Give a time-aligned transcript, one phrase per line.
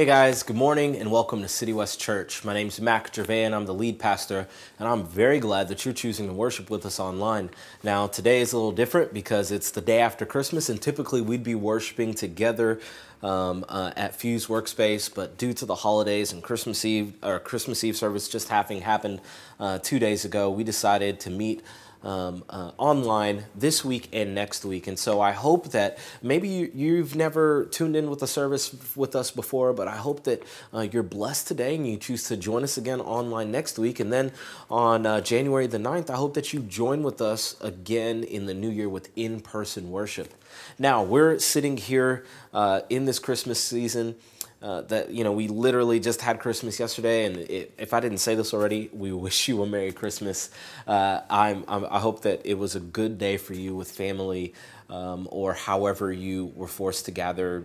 [0.00, 2.42] Hey guys, good morning and welcome to City West Church.
[2.42, 5.84] My name is Mac Gervais and I'm the lead pastor, and I'm very glad that
[5.84, 7.50] you're choosing to worship with us online.
[7.82, 11.44] Now, today is a little different because it's the day after Christmas, and typically we'd
[11.44, 12.80] be worshiping together
[13.22, 17.84] um, uh, at Fuse Workspace, but due to the holidays and Christmas Eve, or Christmas
[17.84, 19.20] Eve service just having happened
[19.58, 21.62] uh, two days ago, we decided to meet
[22.02, 24.86] um, uh, online this week and next week.
[24.86, 29.14] And so I hope that maybe you, have never tuned in with a service with
[29.14, 30.42] us before, but I hope that
[30.72, 34.00] uh, you're blessed today and you choose to join us again online next week.
[34.00, 34.32] And then
[34.70, 38.54] on uh, January the 9th, I hope that you join with us again in the
[38.54, 40.32] new year with in person worship.
[40.78, 44.16] Now, we're sitting here uh, in this Christmas season.
[44.62, 48.18] Uh, that you know we literally just had Christmas yesterday, and it, if I didn't
[48.18, 50.50] say this already, we wish you a Merry Christmas.
[50.86, 54.52] Uh, I'm, I'm, i hope that it was a good day for you with family,
[54.90, 57.64] um, or however you were forced to gather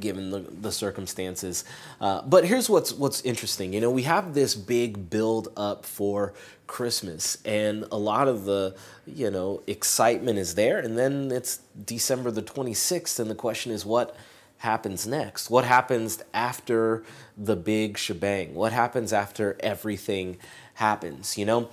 [0.00, 1.64] given the, the circumstances.
[2.00, 3.72] Uh, but here's what's what's interesting.
[3.72, 6.34] You know, we have this big build up for
[6.66, 8.74] Christmas, and a lot of the
[9.06, 13.84] you know excitement is there, and then it's December the 26th, and the question is
[13.84, 14.16] what
[14.62, 15.50] happens next?
[15.50, 17.02] What happens after
[17.36, 18.54] the big shebang?
[18.54, 20.38] What happens after everything
[20.74, 21.36] happens?
[21.36, 21.68] You know,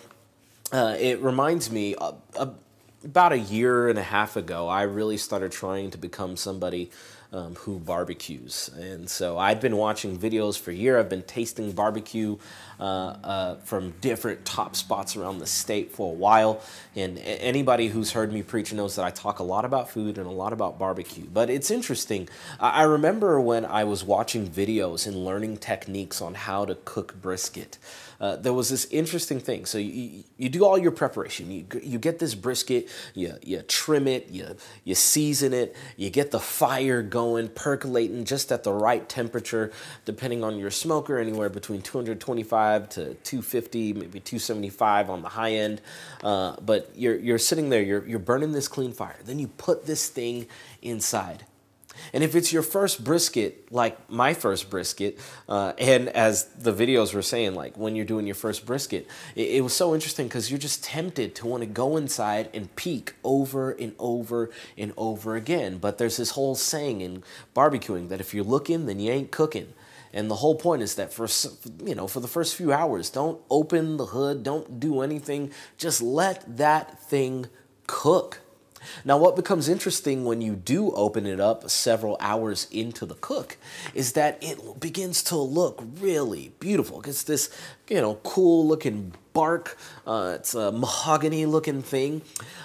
[0.71, 2.47] uh, it reminds me uh, uh,
[3.03, 6.89] about a year and a half ago, I really started trying to become somebody
[7.31, 8.69] um, who barbecues.
[8.75, 10.97] And so I'd been watching videos for a year.
[10.97, 12.37] I've been tasting barbecue
[12.79, 16.61] uh, uh, from different top spots around the state for a while.
[16.95, 20.25] And anybody who's heard me preach knows that I talk a lot about food and
[20.25, 21.25] a lot about barbecue.
[21.31, 22.27] But it's interesting.
[22.59, 27.77] I remember when I was watching videos and learning techniques on how to cook brisket.
[28.19, 29.65] Uh, there was this interesting thing.
[29.65, 31.49] So you, you do all your preparation.
[31.49, 36.31] You, you get this brisket, you, you trim it, you, you season it, you get
[36.31, 39.71] the fire going, percolating just at the right temperature,
[40.03, 45.81] depending on your smoker, anywhere between 225 to 250, maybe 275 on the high end.
[46.21, 49.17] Uh, but you're, you're sitting there, you're, you're burning this clean fire.
[49.23, 50.47] Then you put this thing
[50.81, 51.45] inside.
[52.13, 57.13] And if it's your first brisket, like my first brisket, uh, and as the videos
[57.13, 60.49] were saying, like when you're doing your first brisket, it, it was so interesting because
[60.49, 65.35] you're just tempted to want to go inside and peek over and over and over
[65.35, 65.77] again.
[65.77, 67.23] But there's this whole saying in
[67.55, 69.73] barbecuing that if you're looking, then you ain't cooking.
[70.11, 71.27] And the whole point is that for
[71.85, 76.01] you know for the first few hours, don't open the hood, don't do anything, just
[76.01, 77.47] let that thing
[77.85, 78.41] cook.
[79.05, 83.57] Now, what becomes interesting when you do open it up several hours into the cook
[83.93, 87.01] is that it begins to look really beautiful.
[87.05, 87.49] It's this,
[87.87, 89.77] you know, cool looking bark.
[90.05, 92.21] Uh, it's a mahogany looking thing.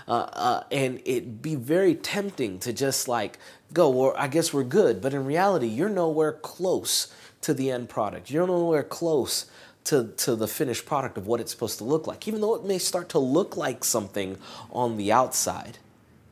[0.08, 3.38] Uh, uh, and it'd be very tempting to just like
[3.72, 5.00] go, well, I guess we're good.
[5.00, 8.30] But in reality, you're nowhere close to the end product.
[8.30, 9.46] You're nowhere close
[9.84, 12.64] to, to the finished product of what it's supposed to look like, even though it
[12.64, 14.38] may start to look like something
[14.72, 15.78] on the outside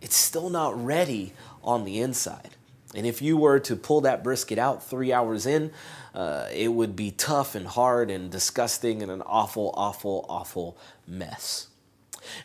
[0.03, 1.33] it's still not ready
[1.63, 2.51] on the inside.
[2.95, 5.73] And if you were to pull that brisket out three hours in,
[6.15, 10.77] uh, it would be tough and hard and disgusting and an awful, awful, awful
[11.07, 11.69] mess.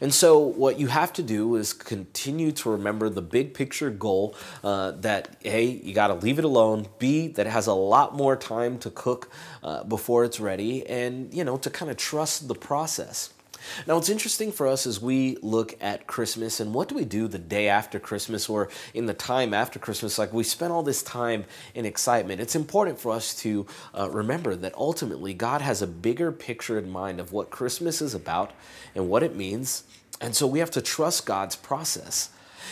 [0.01, 4.35] And so, what you have to do is continue to remember the big picture goal
[4.63, 8.15] uh, that A, you got to leave it alone, B, that it has a lot
[8.15, 9.29] more time to cook
[9.61, 13.31] uh, before it's ready, and, you know, to kind of trust the process.
[13.85, 17.27] Now, what's interesting for us as we look at Christmas and what do we do
[17.27, 20.17] the day after Christmas or in the time after Christmas?
[20.17, 21.45] Like we spend all this time
[21.75, 22.41] in excitement.
[22.41, 23.65] It's important for us to
[23.97, 28.13] uh, remember that ultimately God has a bigger picture in mind of what Christmas is
[28.13, 28.51] about
[28.95, 29.83] and what it means.
[30.19, 32.29] And so we have to trust God's process.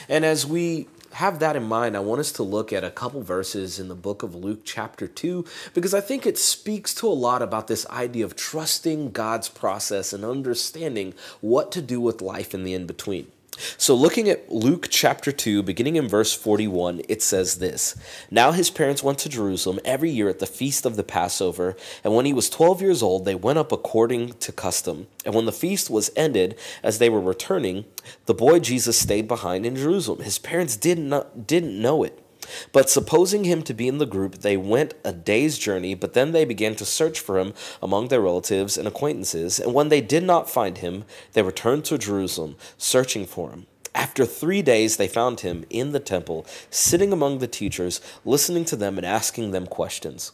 [0.09, 3.21] And as we have that in mind, I want us to look at a couple
[3.21, 7.09] verses in the book of Luke, chapter 2, because I think it speaks to a
[7.09, 12.53] lot about this idea of trusting God's process and understanding what to do with life
[12.53, 13.31] in the in between.
[13.77, 17.95] So, looking at Luke chapter 2, beginning in verse 41, it says this
[18.29, 22.15] Now his parents went to Jerusalem every year at the feast of the Passover, and
[22.15, 25.07] when he was 12 years old, they went up according to custom.
[25.25, 27.85] And when the feast was ended, as they were returning,
[28.25, 30.19] the boy Jesus stayed behind in Jerusalem.
[30.19, 32.24] His parents did not, didn't know it.
[32.71, 36.31] But supposing him to be in the group, they went a day's journey, but then
[36.31, 39.59] they began to search for him among their relatives and acquaintances.
[39.59, 43.67] And when they did not find him, they returned to Jerusalem, searching for him.
[43.93, 48.75] After three days, they found him in the temple, sitting among the teachers, listening to
[48.75, 50.33] them and asking them questions.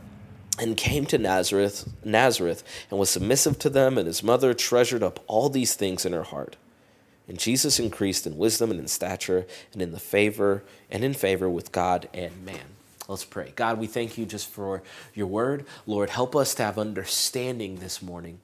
[0.59, 5.19] and came to Nazareth, Nazareth, and was submissive to them, and his mother treasured up
[5.27, 6.55] all these things in her heart.
[7.27, 11.49] And Jesus increased in wisdom and in stature and in the favor and in favor
[11.49, 12.75] with God and man.
[13.07, 13.53] Let's pray.
[13.55, 14.83] God, we thank you just for
[15.13, 15.65] your word.
[15.85, 18.39] Lord, help us to have understanding this morning.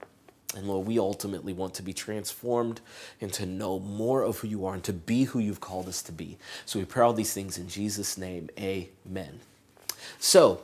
[0.56, 2.80] And Lord, we ultimately want to be transformed
[3.20, 6.02] and to know more of who you are and to be who you've called us
[6.04, 6.38] to be.
[6.66, 8.50] So we pray all these things in Jesus' name.
[8.58, 9.40] Amen.
[10.20, 10.64] So,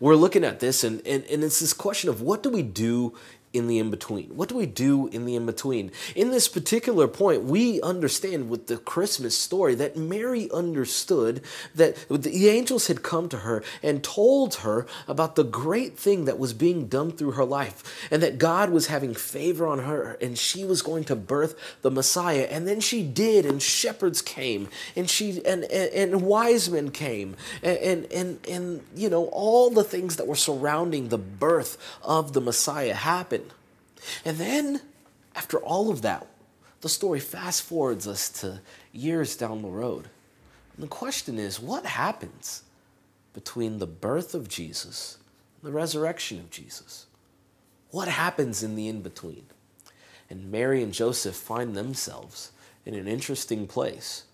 [0.00, 3.14] we're looking at this, and, and, and it's this question of what do we do
[3.54, 4.36] in the in between?
[4.36, 5.90] What do we do in the in between?
[6.14, 11.40] In this particular point, we understand with the Christmas story that Mary understood
[11.74, 16.38] that the angels had come to her and told her about the great thing that
[16.38, 20.36] was being done through her life and that God was having favor on her and
[20.36, 22.48] she was going to birth the Messiah.
[22.50, 27.36] And then she did, and shepherds came and she and, and, and wise men came
[27.62, 32.32] and, and and and you know all the things that were surrounding the birth of
[32.32, 33.43] the Messiah happened.
[34.24, 34.80] And then,
[35.34, 36.26] after all of that,
[36.80, 38.60] the story fast forwards us to
[38.92, 40.08] years down the road.
[40.76, 42.62] And the question is what happens
[43.32, 45.18] between the birth of Jesus
[45.60, 47.06] and the resurrection of Jesus?
[47.90, 49.46] What happens in the in between?
[50.28, 52.52] And Mary and Joseph find themselves
[52.84, 54.24] in an interesting place.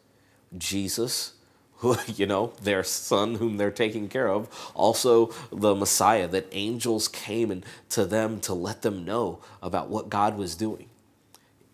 [0.56, 1.34] Jesus
[2.16, 7.50] you know, their son whom they're taking care of, also the Messiah, that angels came
[7.50, 10.88] and to them to let them know about what God was doing,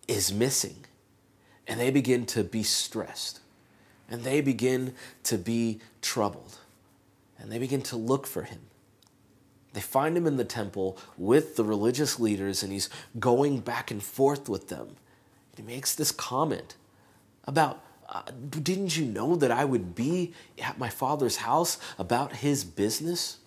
[0.07, 0.85] is missing.
[1.67, 3.41] And they begin to be stressed.
[4.09, 4.93] And they begin
[5.23, 6.57] to be troubled.
[7.37, 8.61] And they begin to look for him.
[9.73, 12.89] They find him in the temple with the religious leaders, and he's
[13.19, 14.95] going back and forth with them.
[15.55, 16.75] He makes this comment
[17.43, 22.63] about uh, didn't you know that I would be at my father's house about his
[22.63, 23.37] business?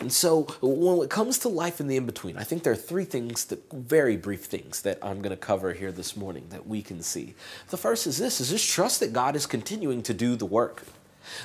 [0.00, 2.76] And so, when it comes to life in the in between, I think there are
[2.76, 6.66] three things that very brief things that I'm going to cover here this morning that
[6.66, 7.34] we can see.
[7.68, 10.82] The first is this is just trust that God is continuing to do the work.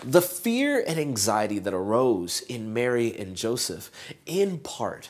[0.04, 3.92] The fear and anxiety that arose in Mary and Joseph,
[4.26, 5.10] in part,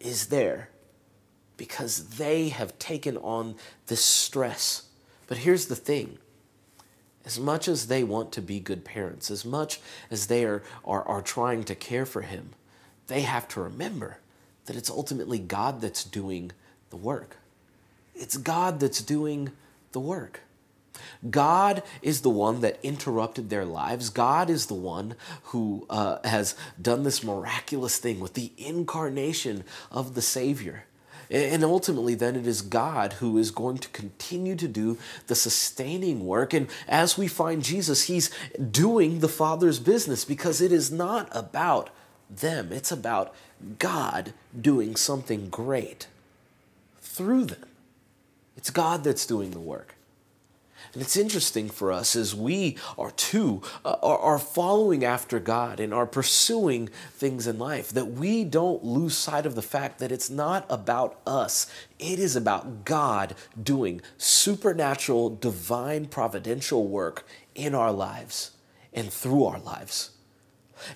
[0.00, 0.68] is there
[1.56, 3.56] because they have taken on
[3.86, 4.88] this stress.
[5.26, 6.18] But here's the thing
[7.24, 9.80] as much as they want to be good parents, as much
[10.10, 12.50] as they are, are, are trying to care for him,
[13.06, 14.18] they have to remember
[14.66, 16.52] that it's ultimately God that's doing
[16.90, 17.36] the work.
[18.14, 19.52] It's God that's doing
[19.92, 20.40] the work.
[21.28, 24.10] God is the one that interrupted their lives.
[24.10, 25.14] God is the one
[25.44, 30.84] who uh, has done this miraculous thing with the incarnation of the Savior.
[31.32, 34.98] And ultimately, then it is God who is going to continue to do
[35.28, 36.52] the sustaining work.
[36.52, 38.30] And as we find Jesus, he's
[38.70, 41.88] doing the Father's business because it is not about
[42.28, 43.34] them, it's about
[43.78, 46.06] God doing something great
[47.00, 47.64] through them.
[48.56, 49.94] It's God that's doing the work.
[50.92, 55.80] And it's interesting for us as we are too uh, are, are following after God
[55.80, 60.12] and are pursuing things in life that we don't lose sight of the fact that
[60.12, 61.66] it's not about us.
[61.98, 68.52] It is about God doing supernatural, divine, providential work in our lives
[68.92, 70.11] and through our lives.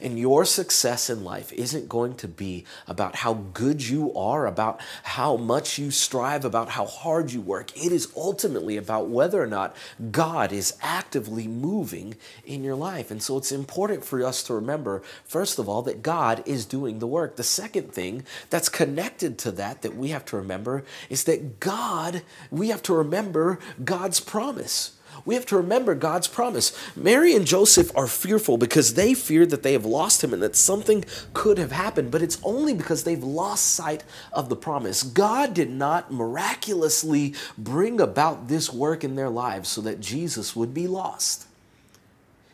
[0.00, 4.80] And your success in life isn't going to be about how good you are, about
[5.02, 7.76] how much you strive, about how hard you work.
[7.76, 9.76] It is ultimately about whether or not
[10.10, 13.10] God is actively moving in your life.
[13.10, 16.98] And so it's important for us to remember, first of all, that God is doing
[16.98, 17.36] the work.
[17.36, 22.22] The second thing that's connected to that that we have to remember is that God,
[22.50, 24.95] we have to remember God's promise.
[25.24, 26.76] We have to remember God's promise.
[26.94, 30.56] Mary and Joseph are fearful because they fear that they have lost him and that
[30.56, 35.02] something could have happened, but it's only because they've lost sight of the promise.
[35.02, 40.74] God did not miraculously bring about this work in their lives so that Jesus would
[40.74, 41.46] be lost.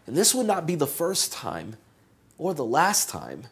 [0.07, 1.77] And this would not be the first time
[2.39, 3.45] or the last time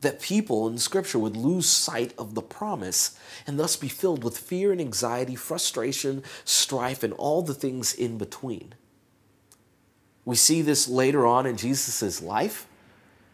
[0.00, 4.38] that people in Scripture would lose sight of the promise and thus be filled with
[4.38, 8.74] fear and anxiety, frustration, strife, and all the things in between.
[10.24, 12.66] We see this later on in Jesus' life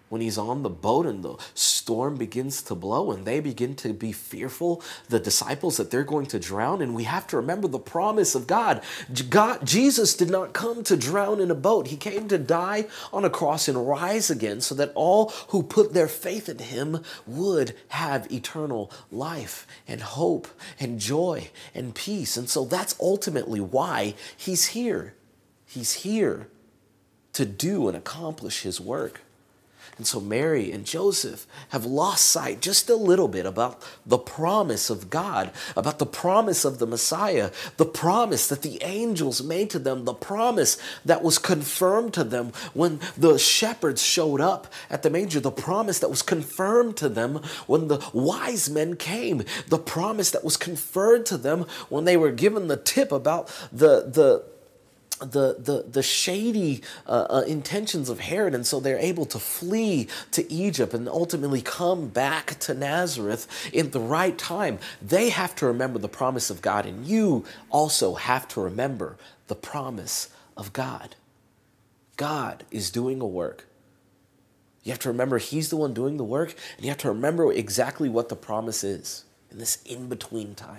[0.08, 3.92] when he's on the boat and the storm begins to blow and they begin to
[3.92, 6.80] be fearful, the disciples that they're going to drown.
[6.80, 8.82] And we have to remember the promise of God.
[9.30, 9.66] God.
[9.66, 13.30] Jesus did not come to drown in a boat, He came to die on a
[13.30, 18.30] cross and rise again so that all who put their faith in Him would have
[18.30, 20.46] eternal life and hope
[20.78, 22.36] and joy and peace.
[22.36, 25.14] And so that's ultimately why He's here.
[25.66, 26.48] He's here
[27.32, 29.22] to do and accomplish His work.
[29.98, 34.90] And so Mary and Joseph have lost sight just a little bit about the promise
[34.90, 39.78] of God, about the promise of the Messiah, the promise that the angels made to
[39.78, 40.76] them, the promise
[41.06, 45.98] that was confirmed to them when the shepherds showed up at the manger, the promise
[46.00, 51.24] that was confirmed to them when the wise men came, the promise that was conferred
[51.24, 54.44] to them when they were given the tip about the, the
[55.18, 60.08] the, the, the shady uh, uh, intentions of Herod, and so they're able to flee
[60.32, 64.78] to Egypt and ultimately come back to Nazareth in the right time.
[65.00, 69.54] They have to remember the promise of God, and you also have to remember the
[69.54, 71.16] promise of God.
[72.16, 73.66] God is doing a work.
[74.82, 77.52] You have to remember He's the one doing the work, and you have to remember
[77.52, 80.78] exactly what the promise is in this in between time.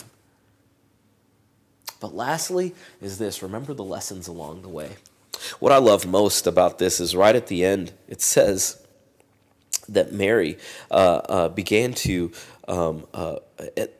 [1.99, 4.97] But lastly, is this remember the lessons along the way.
[5.59, 8.81] What I love most about this is right at the end, it says
[9.89, 10.57] that Mary
[10.91, 12.31] uh, uh, began to
[12.67, 13.37] um, uh,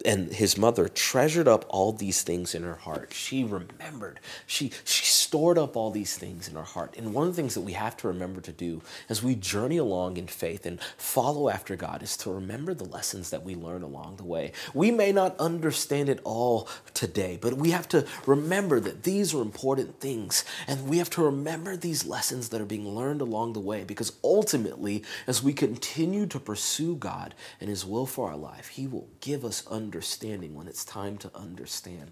[0.06, 3.14] and his mother treasured up all these things in her heart.
[3.14, 4.20] She remembered.
[4.46, 6.96] She she stored up all these things in her heart.
[6.98, 9.78] And one of the things that we have to remember to do as we journey
[9.78, 13.82] along in faith and follow after God is to remember the lessons that we learn
[13.82, 14.52] along the way.
[14.74, 19.42] We may not understand it all today, but we have to remember that these are
[19.42, 23.60] important things, and we have to remember these lessons that are being learned along the
[23.60, 28.70] way because ultimately, as we continue to pursue God and His will for our life,
[28.70, 32.12] He will give us understanding when it's time to understand.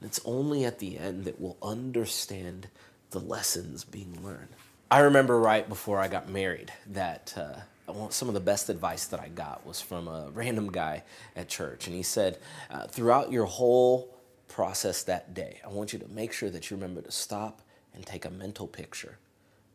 [0.00, 2.68] And it's only at the end that we'll understand
[3.10, 4.48] the lessons being learned.
[4.90, 9.20] I remember right before I got married that uh, some of the best advice that
[9.20, 11.02] I got was from a random guy
[11.36, 11.86] at church.
[11.86, 12.38] And he said,
[12.70, 14.14] uh, throughout your whole
[14.48, 17.60] process that day, I want you to make sure that you remember to stop
[17.94, 19.18] and take a mental picture.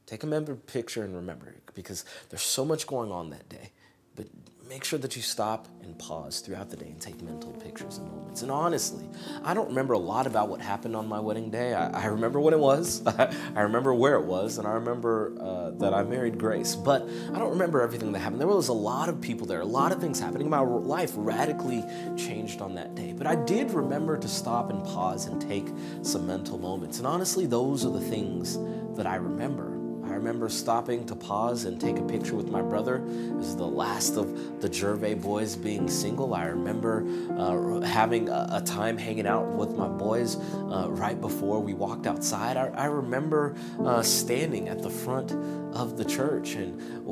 [0.08, 3.70] Take a mental picture and remember because there's so much going on that day.
[4.16, 4.25] But
[4.70, 8.08] make sure that you stop and pause throughout the day and take mental pictures and
[8.12, 8.44] moments.
[8.44, 9.04] And honestly,
[9.44, 11.74] I don't remember a lot about what happened on my wedding day.
[11.74, 15.72] I, I remember when it was, I remember where it was, and I remember uh,
[15.80, 16.76] that I married Grace.
[16.76, 17.02] But
[17.34, 18.40] I don't remember everything that happened.
[18.40, 20.48] There was a lot of people there, a lot of things happening.
[20.48, 21.84] My life radically
[22.16, 23.14] changed on that day.
[23.14, 25.68] But I did remember to stop and pause and take
[26.04, 27.00] some mental moments.
[27.00, 28.60] And honestly, those are the things
[28.96, 29.79] that I remember.
[30.10, 33.04] I remember stopping to pause and take a picture with my brother.
[33.39, 36.34] As the last of the Gervais boys being single.
[36.34, 37.06] I remember
[37.38, 42.08] uh, having a, a, time hanging out with my boys uh, right before we walked
[42.08, 42.58] outside.
[42.58, 45.32] I, I remember uh, standing at the front
[45.75, 47.06] of the church and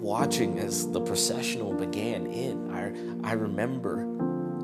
[0.00, 2.70] watching as the processional began in.
[2.72, 4.09] I, I remember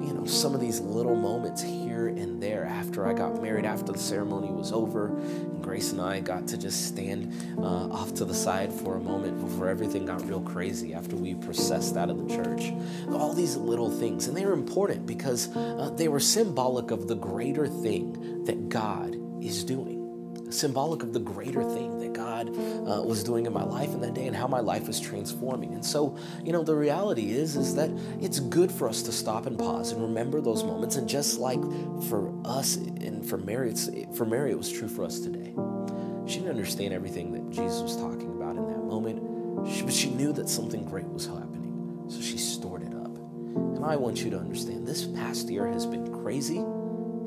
[0.06, 3.92] you know, some of these little moments here and there after I got married, after
[3.92, 8.24] the ceremony was over, and Grace and I got to just stand uh, off to
[8.24, 12.28] the side for a moment before everything got real crazy after we processed out of
[12.28, 12.72] the church.
[13.10, 17.16] All these little things, and they were important because uh, they were symbolic of the
[17.16, 19.95] greater thing that God is doing
[20.50, 24.14] symbolic of the greater thing that God uh, was doing in my life in that
[24.14, 25.74] day and how my life was transforming.
[25.74, 29.46] And so, you know, the reality is is that it's good for us to stop
[29.46, 30.96] and pause and remember those moments.
[30.96, 31.60] And just like
[32.08, 35.54] for us and for Mary, it's, for Mary, it was true for us today.
[36.26, 40.32] She didn't understand everything that Jesus was talking about in that moment, but she knew
[40.32, 42.04] that something great was happening.
[42.08, 43.16] So she stored it up.
[43.16, 46.64] And I want you to understand this past year has been crazy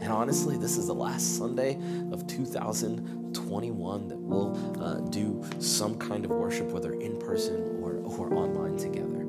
[0.02, 1.76] and honestly, this is the last Sunday
[2.12, 8.34] of 2021 that we'll uh, do some kind of worship, whether in person or, or
[8.34, 9.26] online together.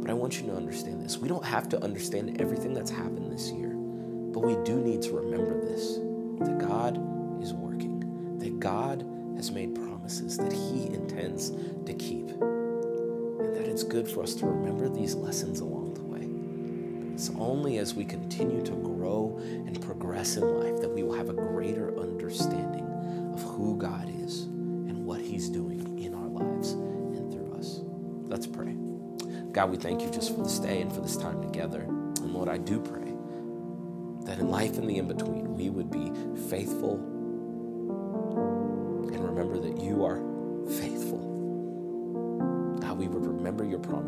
[0.00, 1.18] But I want you to understand this.
[1.18, 5.12] We don't have to understand everything that's happened this year, but we do need to
[5.12, 5.98] remember this
[6.40, 6.96] that God
[7.42, 13.84] is working, that God has made promises that He intends to keep, and that it's
[13.84, 15.99] good for us to remember these lessons along the way.
[17.20, 21.28] It's only as we continue to grow and progress in life that we will have
[21.28, 22.86] a greater understanding
[23.34, 27.80] of who God is and what He's doing in our lives and through us.
[28.22, 28.74] Let's pray.
[29.52, 31.82] God, we thank you just for this day and for this time together.
[31.82, 33.12] And Lord, I do pray
[34.24, 36.10] that in life in the in between, we would be
[36.48, 36.94] faithful
[39.12, 40.29] and remember that you are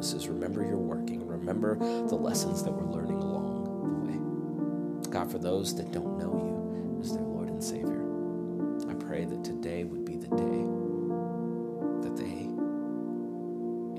[0.03, 0.29] promises.
[0.29, 1.25] Remember your working.
[1.25, 5.11] Remember the lessons that we're learning along the way.
[5.13, 8.03] God, for those that don't know you as their Lord and Savior,
[8.91, 10.67] I pray that today would be the day
[12.03, 12.49] that they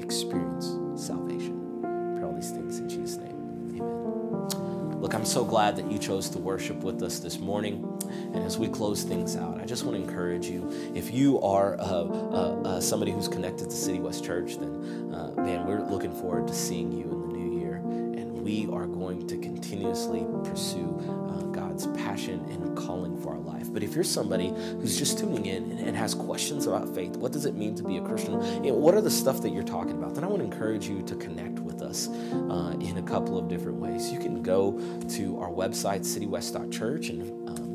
[0.04, 1.58] experience salvation.
[1.86, 3.80] I pray all these things in Jesus' name.
[3.80, 5.00] Amen.
[5.00, 7.93] Look, I'm so glad that you chose to worship with us this morning.
[8.34, 11.80] And as we close things out, I just want to encourage you if you are
[11.80, 16.14] uh, uh, uh, somebody who's connected to City West Church, then uh, man, we're looking
[16.14, 17.76] forward to seeing you in the new year.
[17.76, 23.72] And we are going to continuously pursue uh, God's passion and calling for our life.
[23.72, 27.32] But if you're somebody who's just tuning in and, and has questions about faith, what
[27.32, 28.34] does it mean to be a Christian?
[28.64, 30.16] You know, what are the stuff that you're talking about?
[30.16, 33.48] Then I want to encourage you to connect with us uh, in a couple of
[33.48, 34.12] different ways.
[34.12, 34.80] You can go
[35.10, 37.73] to our website, citywest.church, and um,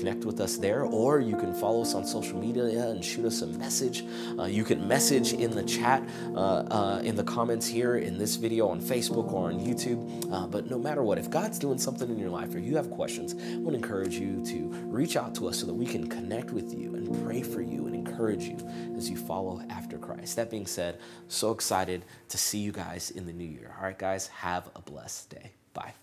[0.00, 3.42] connect with us there, or you can follow us on social media and shoot us
[3.42, 4.04] a message.
[4.38, 6.02] Uh, you can message in the chat,
[6.34, 10.00] uh, uh, in the comments here in this video on Facebook or on YouTube.
[10.32, 12.90] Uh, but no matter what, if God's doing something in your life or you have
[12.90, 16.50] questions, I to encourage you to reach out to us so that we can connect
[16.50, 18.56] with you and pray for you and encourage you
[18.96, 20.36] as you follow after Christ.
[20.36, 23.74] That being said, so excited to see you guys in the new year.
[23.76, 25.52] All right, guys, have a blessed day.
[25.74, 25.94] Bye.